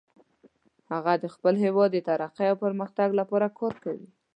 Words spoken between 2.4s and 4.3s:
او پرمختګ لپاره کار کوي